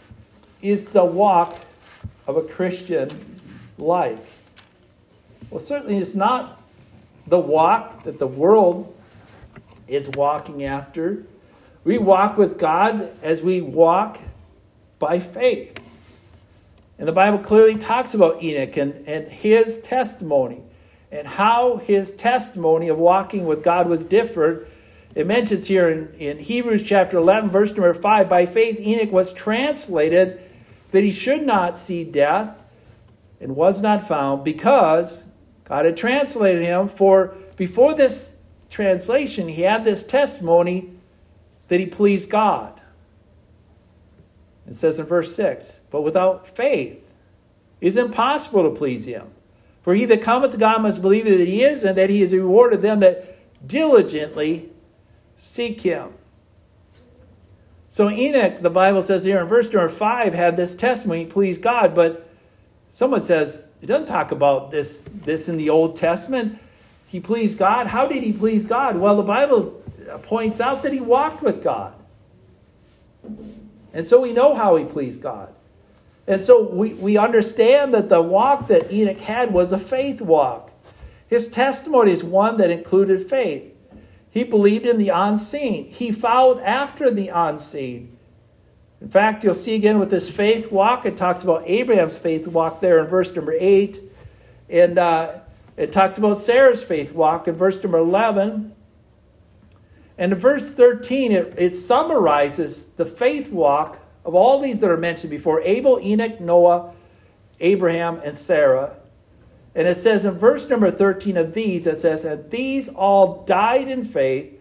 [0.60, 1.60] is the walk
[2.26, 3.38] of a Christian
[3.78, 4.18] like?
[5.50, 6.62] Well, certainly it's not
[7.26, 8.96] the walk that the world
[9.86, 11.24] is walking after.
[11.84, 14.18] We walk with God as we walk
[14.98, 15.78] by faith.
[16.98, 20.62] And the Bible clearly talks about Enoch and, and his testimony
[21.10, 24.66] and how his testimony of walking with God was different.
[25.14, 29.32] It mentions here in, in Hebrews chapter 11, verse number 5 by faith, Enoch was
[29.32, 30.40] translated
[30.90, 32.56] that he should not see death
[33.40, 35.26] and was not found because
[35.64, 36.88] God had translated him.
[36.88, 38.34] For before this
[38.72, 40.90] translation, he had this testimony
[41.68, 42.80] that he pleased God.
[44.66, 47.14] It says in verse 6 But without faith
[47.80, 49.28] it is impossible to please him.
[49.82, 52.32] For he that cometh to God must believe that he is, and that he is
[52.32, 54.70] rewarded them that diligently
[55.36, 56.12] seek him.
[57.88, 61.94] So Enoch, the Bible says here in verse number 5, had this testimony, please God,
[61.94, 62.26] but
[62.88, 66.60] someone says, it doesn't talk about this, this in the Old Testament.
[67.12, 67.88] He pleased God.
[67.88, 68.96] How did he please God?
[68.96, 69.82] Well, the Bible
[70.22, 71.92] points out that he walked with God.
[73.92, 75.52] And so we know how he pleased God.
[76.26, 80.72] And so we, we understand that the walk that Enoch had was a faith walk.
[81.28, 83.74] His testimony is one that included faith.
[84.30, 88.16] He believed in the unseen, he followed after the unseen.
[89.02, 92.80] In fact, you'll see again with this faith walk, it talks about Abraham's faith walk
[92.80, 94.00] there in verse number 8.
[94.70, 95.40] And uh,
[95.76, 98.74] it talks about Sarah's faith walk in verse number 11.
[100.18, 104.98] And in verse 13, it, it summarizes the faith walk of all these that are
[104.98, 106.92] mentioned before Abel, Enoch, Noah,
[107.60, 108.96] Abraham, and Sarah.
[109.74, 113.88] And it says in verse number 13 of these, it says, And these all died
[113.88, 114.52] in faith,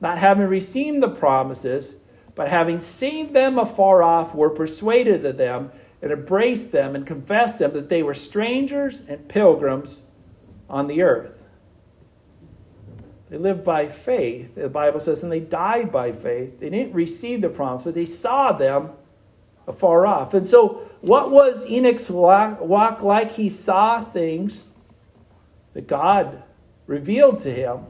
[0.00, 1.96] not having received the promises,
[2.34, 7.58] but having seen them afar off, were persuaded of them, and embraced them, and confessed
[7.58, 10.02] them that they were strangers and pilgrims
[10.68, 11.44] on the earth.
[13.30, 16.60] They lived by faith, the Bible says, and they died by faith.
[16.60, 18.90] They didn't receive the promise, but they saw them
[19.66, 20.34] afar off.
[20.34, 23.32] And so, what was Enoch's walk like?
[23.32, 24.64] He saw things
[25.72, 26.42] that God
[26.86, 27.80] revealed to him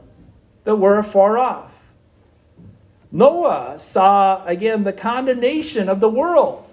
[0.63, 1.93] that were afar off.
[3.11, 6.69] Noah saw, again, the condemnation of the world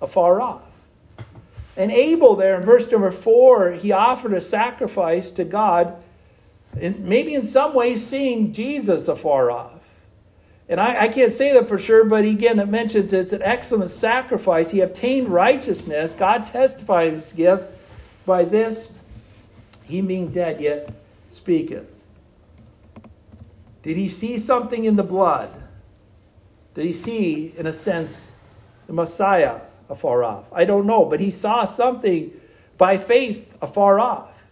[0.00, 0.65] afar off.
[1.76, 6.02] And Abel, there in verse number four, he offered a sacrifice to God
[6.80, 9.72] maybe in some ways seeing Jesus afar off.
[10.68, 13.90] And I, I, can't say that for sure, but again, it mentions it's an excellent
[13.90, 14.72] sacrifice.
[14.72, 16.12] He obtained righteousness.
[16.12, 17.72] God testified his gift.
[18.26, 18.90] By this,
[19.84, 20.92] he being dead yet
[21.30, 21.92] speaketh.
[23.82, 25.50] Did he see something in the blood?
[26.74, 28.32] Did he see, in a sense,
[28.88, 30.52] the Messiah afar off?
[30.52, 32.32] I don't know, but he saw something
[32.78, 34.44] by faith afar off.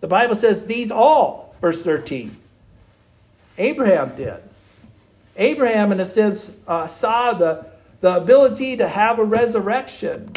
[0.00, 2.36] The Bible says, These all verse 13.
[3.56, 4.42] Abraham did.
[5.36, 7.66] Abraham, in a sense, uh, saw the,
[8.00, 10.32] the ability to have a resurrection.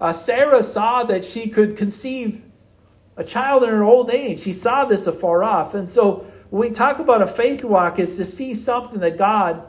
[0.00, 2.42] Uh, Sarah saw that she could conceive
[3.16, 4.40] a child in her old age.
[4.40, 5.74] She saw this afar off.
[5.74, 9.62] And so when we talk about a faith walk, is to see something that God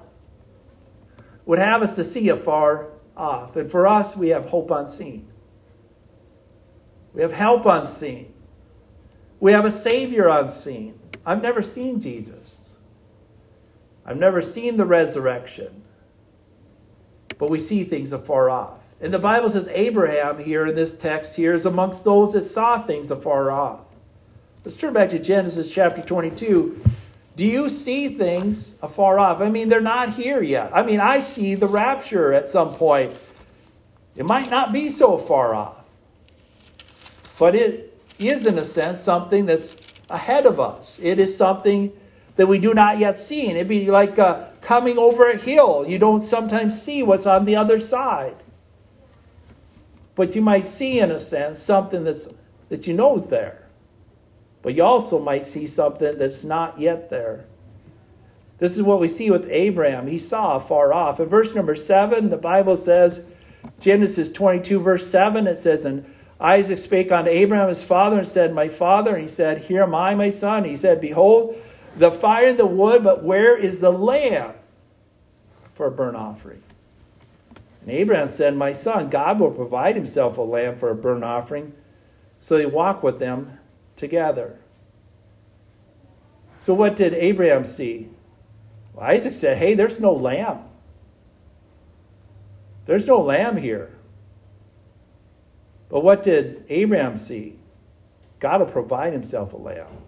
[1.45, 2.87] would have us to see afar
[3.19, 3.55] off.
[3.55, 5.27] And for us, we have hope unseen.
[7.13, 8.33] We have help unseen.
[9.39, 10.99] We have a Savior unseen.
[11.25, 12.67] I've never seen Jesus.
[14.05, 15.83] I've never seen the resurrection.
[17.37, 18.79] But we see things afar off.
[19.01, 22.81] And the Bible says Abraham here in this text here is amongst those that saw
[22.81, 23.85] things afar off.
[24.65, 26.81] Let's turn back to Genesis chapter 22.
[27.39, 29.39] Do you see things afar off?
[29.39, 30.71] I mean, they're not here yet.
[30.73, 33.17] I mean, I see the rapture at some point.
[34.17, 35.85] It might not be so far off,
[37.39, 39.77] but it is, in a sense, something that's
[40.09, 40.99] ahead of us.
[41.01, 41.93] It is something
[42.35, 43.47] that we do not yet see.
[43.47, 45.85] And it'd be like uh, coming over a hill.
[45.87, 48.35] You don't sometimes see what's on the other side.
[50.13, 52.27] But you might see, in a sense, something that's,
[52.67, 53.58] that you know is there.
[54.61, 57.45] But you also might see something that's not yet there.
[58.57, 60.07] This is what we see with Abraham.
[60.07, 61.19] He saw far off.
[61.19, 63.23] In verse number 7, the Bible says,
[63.79, 66.05] Genesis 22, verse 7, it says, And
[66.41, 69.13] Isaac spake unto Abraham his father and said, My father.
[69.13, 70.65] And he said, Here am I, my son.
[70.65, 71.55] he said, Behold,
[71.95, 74.53] the fire and the wood, but where is the lamb
[75.73, 76.63] for a burnt offering?
[77.81, 81.73] And Abraham said, My son, God will provide himself a lamb for a burnt offering.
[82.41, 83.58] So they walk with them
[83.99, 84.57] together.
[86.57, 88.09] So what did Abraham see?
[88.93, 90.59] Well, Isaac said, Hey, there's no lamb.
[92.85, 93.95] There's no lamb here.
[95.89, 97.55] But what did Abraham see?
[98.39, 100.03] God will provide himself a lamb.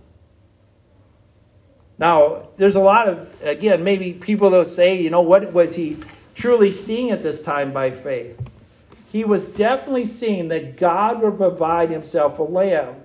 [2.00, 5.98] Now, there's a lot of, again, maybe people that say, you know, what was he
[6.34, 8.50] truly seeing at this time by faith?
[9.12, 13.01] He was definitely seeing that God would provide himself a lamb.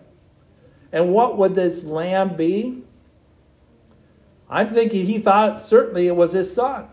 [0.92, 2.82] And what would this lamb be?
[4.48, 6.88] I'm thinking he thought certainly it was his son.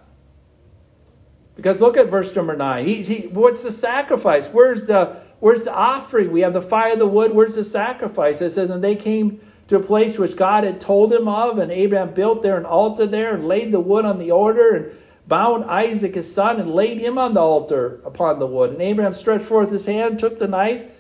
[1.56, 2.86] Because look at verse number nine.
[2.86, 4.50] He, he, what's the sacrifice?
[4.50, 6.32] Where's the where's the offering?
[6.32, 7.34] We have the fire, the wood.
[7.34, 8.42] Where's the sacrifice?
[8.42, 11.72] It says, and they came to a place which God had told him of, and
[11.72, 15.64] Abraham built there an altar there and laid the wood on the altar and bound
[15.66, 18.72] Isaac his son and laid him on the altar upon the wood.
[18.72, 20.92] And Abraham stretched forth his hand, took the knife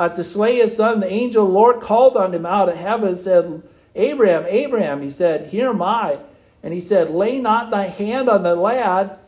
[0.00, 1.00] uh, to slay his son.
[1.00, 3.62] The angel the Lord called on him out of heaven and said,
[3.94, 6.18] Abraham, Abraham, he said, Here am I.
[6.62, 9.18] And he said, Lay not thy hand on the lad,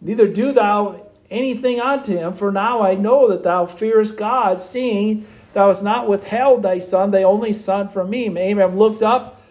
[0.00, 5.26] neither do thou anything unto him, for now I know that thou fearest God, seeing
[5.52, 8.26] Thou hast not withheld thy son, thy only son, from me.
[8.26, 9.42] And Abraham looked up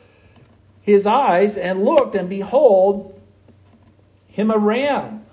[0.82, 3.20] his eyes and looked, and behold,
[4.28, 5.26] him a ram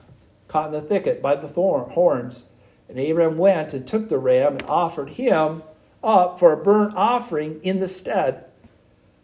[0.49, 2.45] caught in the thicket by the thorn, horns.
[2.88, 5.62] And Abraham went and took the ram and offered him
[6.03, 8.44] up for a burnt offering in the stead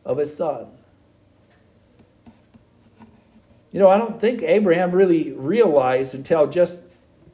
[0.05, 0.67] of his son.
[3.71, 6.83] You know, I don't think Abraham really realized until just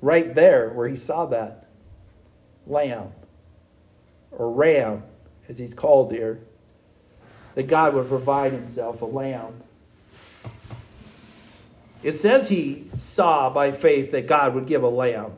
[0.00, 1.66] right there where he saw that
[2.66, 3.12] lamb
[4.30, 5.02] or ram,
[5.48, 6.40] as he's called here,
[7.54, 9.62] that God would provide himself a lamb.
[12.04, 15.32] It says he saw by faith that God would give a lamb,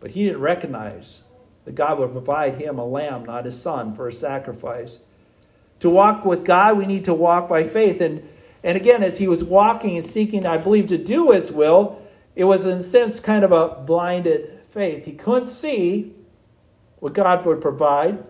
[0.00, 1.20] but he didn't recognize
[1.64, 4.98] that God would provide him a lamb, not his son, for a sacrifice.
[5.80, 8.00] To walk with God, we need to walk by faith.
[8.00, 8.26] And,
[8.62, 12.00] and again, as he was walking and seeking, I believe, to do his will,
[12.34, 15.04] it was in a sense kind of a blinded faith.
[15.04, 16.14] He couldn't see,
[16.98, 18.24] what God would provide.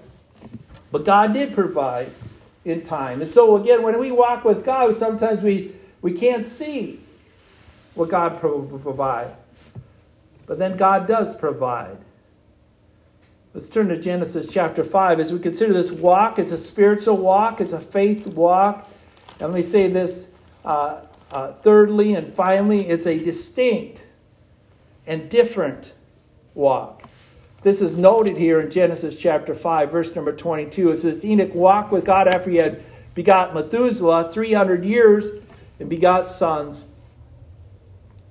[0.93, 2.11] But God did provide
[2.65, 3.23] in time.
[3.23, 7.01] And so, again, when we walk with God, sometimes we, we can't see
[7.95, 9.35] what God will provide.
[10.47, 11.99] But then God does provide.
[13.53, 16.39] Let's turn to Genesis chapter 5 as we consider this walk.
[16.39, 18.89] It's a spiritual walk, it's a faith walk.
[19.41, 20.29] And let me say this
[20.65, 21.01] uh,
[21.33, 24.07] uh, thirdly and finally, it's a distinct
[25.07, 25.95] and different
[26.55, 27.03] walk.
[27.63, 30.91] This is noted here in Genesis chapter 5, verse number 22.
[30.91, 32.81] It says, Enoch walked with God after he had
[33.15, 35.31] begot Methuselah 300 years
[35.81, 36.89] and begot sons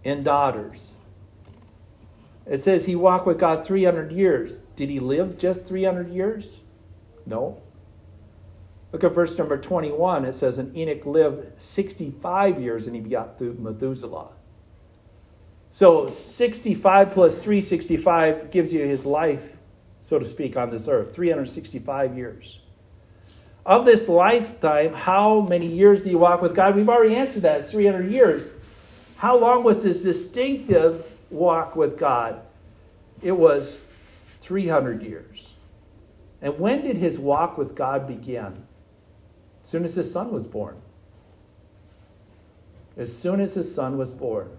[0.04, 0.94] and daughters.
[2.45, 4.63] It says he walked with God 300 years.
[4.75, 6.62] Did he live just 300 years?
[7.25, 7.62] No.
[8.91, 10.25] Look at verse number 21.
[10.25, 14.29] It says, And Enoch lived 65 years and he begot through Methuselah.
[15.69, 19.58] So 65 plus 365 gives you his life,
[20.01, 22.60] so to speak, on this earth 365 years.
[23.65, 26.75] Of this lifetime, how many years do you walk with God?
[26.75, 27.62] We've already answered that.
[27.62, 28.51] It's 300 years.
[29.17, 32.42] How long was this distinctive walk with God?
[33.22, 33.80] It was
[34.40, 35.54] 300 years.
[36.42, 38.66] And when did his walk with God begin?
[39.62, 40.82] As soon as his son was born.
[42.98, 44.50] As soon as his son was born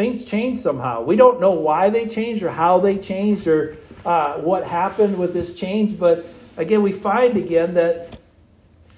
[0.00, 1.02] things changed somehow.
[1.02, 5.34] We don't know why they changed or how they changed or uh, what happened with
[5.34, 6.24] this change, but
[6.56, 8.18] again, we find again that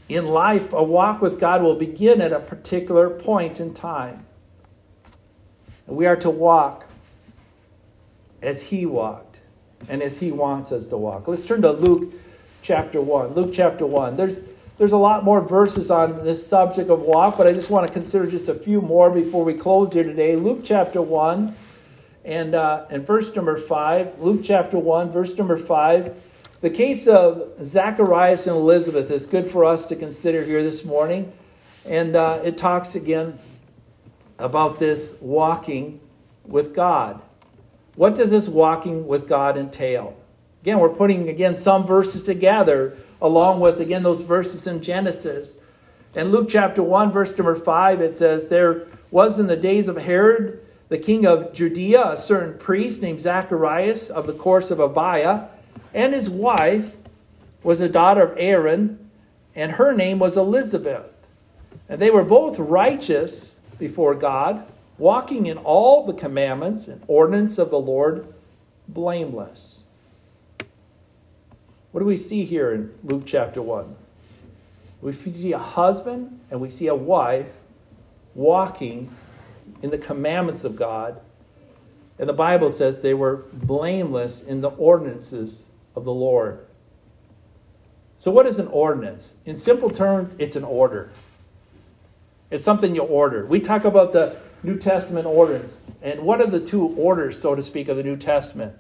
[0.09, 4.27] in life, a walk with God will begin at a particular point in time.
[5.93, 6.89] We are to walk
[8.41, 9.41] as He walked
[9.91, 11.29] and as He wants us to walk.
[11.29, 12.15] Let's turn to Luke
[12.63, 13.35] chapter 1.
[13.35, 14.17] Luke chapter 1.
[14.17, 14.41] There's
[14.79, 17.93] there's a lot more verses on this subject of walk, but I just want to
[17.93, 20.35] consider just a few more before we close here today.
[20.35, 21.55] Luke chapter 1
[22.25, 24.19] and, uh, and verse number 5.
[24.19, 26.15] Luke chapter 1, verse number 5.
[26.63, 31.33] The case of Zacharias and Elizabeth is good for us to consider here this morning.
[31.85, 33.39] And uh, it talks again
[34.43, 36.01] about this walking
[36.45, 37.23] with God.
[37.95, 40.17] What does this walking with God entail?
[40.63, 45.59] Again, we're putting again some verses together along with, again, those verses in Genesis.
[46.15, 49.97] In Luke chapter 1, verse number 5, it says, There was in the days of
[49.97, 55.49] Herod, the king of Judea, a certain priest named Zacharias of the course of Abia,
[55.95, 56.97] and his wife
[57.63, 59.11] was a daughter of Aaron,
[59.55, 61.11] and her name was Elizabeth.
[61.89, 63.52] And they were both righteous
[63.83, 64.65] before God,
[64.97, 68.33] walking in all the commandments and ordinance of the Lord
[68.87, 69.83] blameless.
[71.91, 73.97] What do we see here in Luke chapter 1?
[75.01, 77.57] We see a husband and we see a wife
[78.37, 79.13] walking
[79.83, 81.21] in the commandments of God.
[82.21, 86.65] And the Bible says they were blameless in the ordinances of the Lord.
[88.17, 89.35] So, what is an ordinance?
[89.45, 91.11] In simple terms, it's an order.
[92.53, 93.47] It's something you order.
[93.47, 95.97] We talk about the New Testament orders.
[96.03, 98.77] And what are the two orders, so to speak, of the New Testament?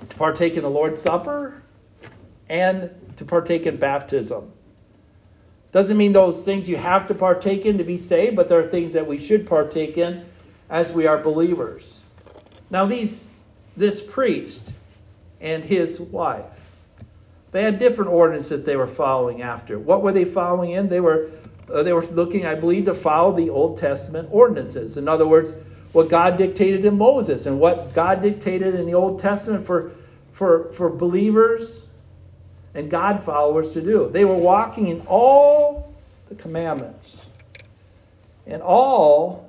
[0.00, 1.62] To partake in the Lord's Supper
[2.48, 4.50] and to partake in baptism.
[5.72, 8.66] Doesn't mean those things you have to partake in to be saved, but there are
[8.66, 10.24] things that we should partake in
[10.70, 12.02] as we are believers.
[12.70, 13.28] Now, these,
[13.76, 14.70] this priest
[15.38, 16.78] and his wife,
[17.52, 19.78] they had different ordinances that they were following after.
[19.78, 20.88] What were they following in?
[20.88, 21.30] They were,
[21.72, 24.96] uh, they were looking, I believe, to follow the Old Testament ordinances.
[24.96, 25.54] In other words,
[25.92, 29.92] what God dictated in Moses and what God dictated in the Old Testament for,
[30.32, 31.86] for, for believers
[32.74, 34.10] and God followers to do.
[34.10, 35.94] They were walking in all
[36.28, 37.26] the commandments
[38.46, 39.48] and all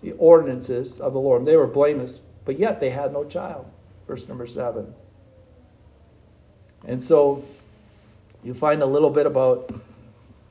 [0.00, 1.44] the ordinances of the Lord.
[1.44, 3.70] They were blameless, but yet they had no child.
[4.06, 4.94] Verse number seven.
[6.86, 7.44] And so
[8.42, 9.70] you find a little bit about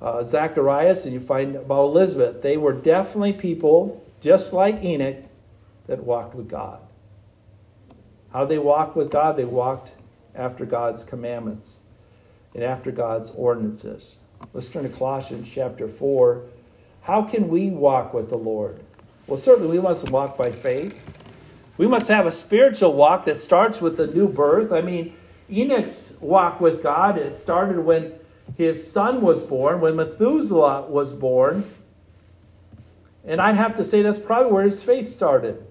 [0.01, 2.41] uh, Zacharias and you find about Elizabeth.
[2.41, 5.17] They were definitely people, just like Enoch,
[5.87, 6.79] that walked with God.
[8.33, 9.37] How they walk with God?
[9.37, 9.91] They walked
[10.33, 11.77] after God's commandments
[12.53, 14.15] and after God's ordinances.
[14.53, 16.43] Let's turn to Colossians chapter 4.
[17.03, 18.79] How can we walk with the Lord?
[19.27, 21.17] Well, certainly we must walk by faith.
[21.77, 24.71] We must have a spiritual walk that starts with the new birth.
[24.71, 25.13] I mean,
[25.49, 28.13] Enoch's walk with God, it started when
[28.61, 31.65] his son was born, when Methuselah was born.
[33.25, 35.65] And I'd have to say that's probably where his faith started.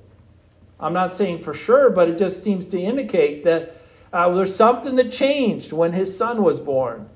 [0.79, 3.77] I'm not saying for sure, but it just seems to indicate that
[4.13, 7.09] uh, there's something that changed when his son was born.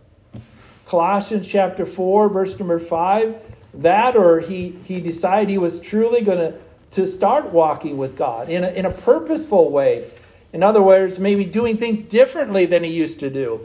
[0.86, 3.36] Colossians chapter 4, verse number 5.
[3.74, 6.58] That, or he, he decided he was truly going to
[6.94, 10.08] to start walking with God in a, in a purposeful way.
[10.52, 13.62] In other words, maybe doing things differently than he used to do.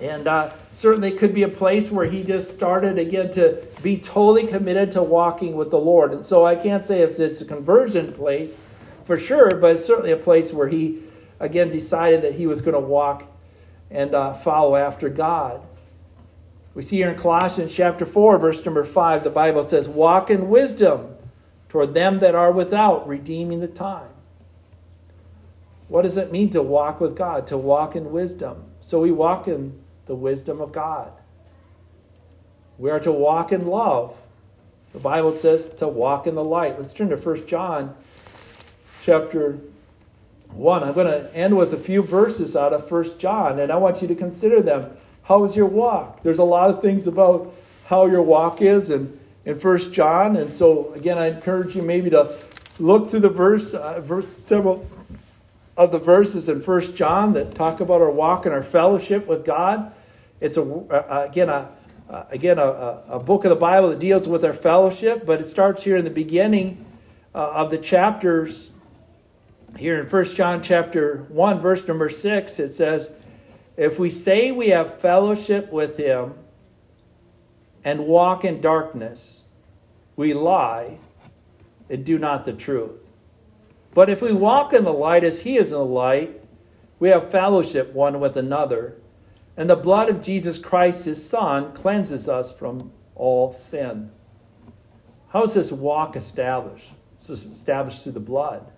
[0.00, 4.46] And uh, certainly could be a place where he just started again to be totally
[4.46, 6.12] committed to walking with the Lord.
[6.12, 8.58] And so I can't say if it's a conversion place
[9.04, 10.98] for sure, but it's certainly a place where he
[11.38, 13.24] again decided that he was going to walk
[13.90, 15.60] and uh, follow after God.
[16.74, 20.48] We see here in Colossians chapter 4, verse number 5, the Bible says, Walk in
[20.48, 21.14] wisdom
[21.68, 24.08] toward them that are without, redeeming the time.
[25.88, 27.46] What does it mean to walk with God?
[27.48, 28.64] To walk in wisdom.
[28.80, 31.12] So we walk in the wisdom of God.
[32.78, 34.18] We are to walk in love.
[34.92, 36.78] The Bible says to walk in the light.
[36.78, 37.94] Let's turn to 1 John
[39.04, 39.58] chapter
[40.48, 40.82] 1.
[40.82, 44.02] I'm going to end with a few verses out of 1 John, and I want
[44.02, 44.90] you to consider them.
[45.24, 46.22] How is your walk?
[46.22, 47.54] There's a lot of things about
[47.86, 52.10] how your walk is in, in 1 John, and so again, I encourage you maybe
[52.10, 52.36] to
[52.78, 54.86] look through the verse, uh, verse several
[55.76, 59.44] of the verses in 1 John that talk about our walk and our fellowship with
[59.44, 59.92] God.
[60.40, 61.70] It's a uh, again a
[62.10, 65.44] uh, again a, a, book of the Bible that deals with our fellowship, but it
[65.44, 66.84] starts here in the beginning
[67.34, 68.72] uh, of the chapters
[69.78, 73.10] here in 1 John chapter 1 verse number 6 it says
[73.76, 76.34] if we say we have fellowship with him
[77.84, 79.44] and walk in darkness
[80.14, 80.98] we lie
[81.88, 83.11] and do not the truth
[83.94, 86.40] but if we walk in the light as he is in the light
[86.98, 88.96] we have fellowship one with another
[89.56, 94.10] and the blood of Jesus Christ his son cleanses us from all sin
[95.30, 98.72] how is this walk established it's established through the blood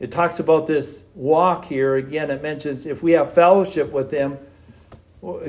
[0.00, 1.94] it talks about this walk here.
[1.94, 4.38] Again, it mentions if we have fellowship with Him,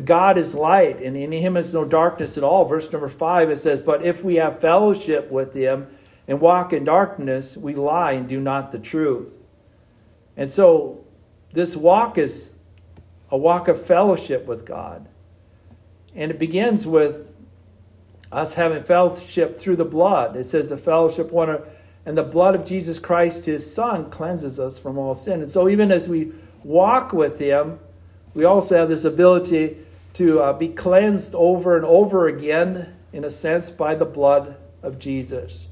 [0.04, 2.66] God is light, and in Him is no darkness at all.
[2.66, 5.88] Verse number five, it says, But if we have fellowship with Him
[6.28, 9.34] and walk in darkness, we lie and do not the truth.
[10.38, 11.04] And so,
[11.54, 12.52] this walk is
[13.30, 15.10] a walk of fellowship with God.
[16.16, 17.28] And it begins with
[18.32, 20.36] us having fellowship through the blood.
[20.36, 21.62] It says the fellowship one
[22.06, 25.42] and the blood of Jesus Christ, his Son, cleanses us from all sin.
[25.42, 26.32] And so, even as we
[26.64, 27.80] walk with him,
[28.34, 29.78] we also have this ability
[30.14, 34.98] to uh, be cleansed over and over again, in a sense, by the blood of
[34.98, 35.68] Jesus.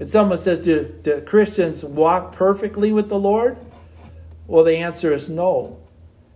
[0.00, 3.58] And someone says, do, do Christians walk perfectly with the Lord?
[4.46, 5.78] Well, the answer is no.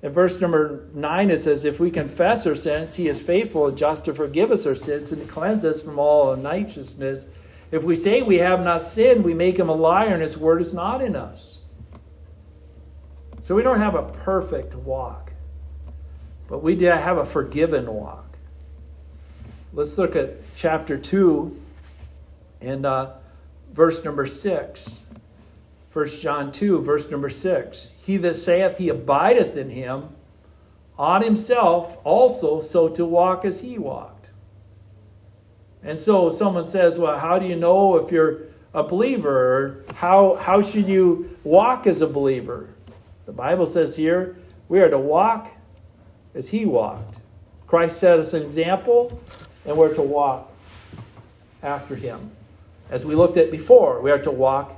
[0.03, 3.77] In verse number 9, it says, If we confess our sins, he is faithful and
[3.77, 7.25] just to forgive us our sins and to cleanse us from all unrighteousness.
[7.71, 10.61] If we say we have not sinned, we make him a liar and his word
[10.61, 11.61] is not in us.
[13.41, 15.33] So we don't have a perfect walk,
[16.49, 18.37] but we do have a forgiven walk.
[19.73, 21.61] Let's look at chapter 2
[22.61, 23.13] and uh,
[23.75, 25.01] verse number 6.
[25.93, 27.91] 1 John 2, verse number 6.
[28.05, 30.09] He that saith he abideth in him
[30.97, 34.31] on himself also so to walk as he walked.
[35.83, 39.57] And so someone says, Well, how do you know if you're a believer?
[39.57, 42.71] Or how, how should you walk as a believer?
[43.27, 44.37] The Bible says here,
[44.69, 45.51] we are to walk
[46.35, 47.19] as he walked.
[47.67, 49.21] Christ set us an example,
[49.67, 50.53] and we're to walk
[51.63, 52.31] after him.
[52.95, 54.73] As we looked at before, we are to walk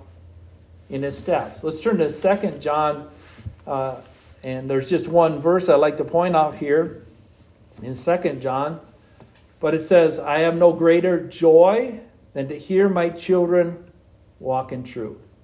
[0.88, 1.62] in his steps.
[1.62, 3.10] Let's turn to 2 John,
[3.66, 3.96] uh,
[4.42, 7.04] and there's just one verse I'd like to point out here
[7.82, 8.80] in 2 John.
[9.60, 12.00] But it says, I have no greater joy
[12.32, 13.84] than to hear my children
[14.40, 15.34] walk in truth.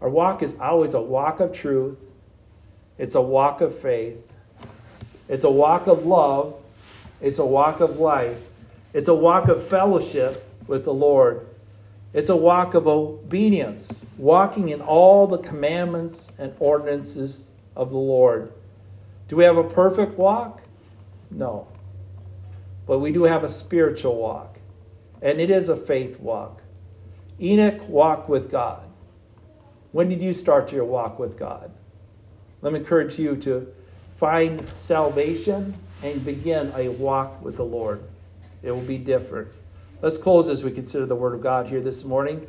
[0.00, 1.98] Our walk is always a walk of truth,
[2.96, 4.32] it's a walk of faith,
[5.28, 6.54] it's a walk of love,
[7.20, 8.46] it's a walk of life,
[8.94, 11.46] it's a walk of fellowship with the Lord.
[12.12, 18.52] It's a walk of obedience, walking in all the commandments and ordinances of the Lord.
[19.28, 20.62] Do we have a perfect walk?
[21.30, 21.68] No.
[22.86, 24.58] But we do have a spiritual walk,
[25.20, 26.62] and it is a faith walk.
[27.40, 28.88] Enoch walked with God.
[29.92, 31.70] When did you start your walk with God?
[32.62, 33.72] Let me encourage you to
[34.16, 38.02] find salvation and begin a walk with the Lord.
[38.62, 39.48] It will be different.
[40.00, 42.46] Let's close as we consider the Word of God here this morning.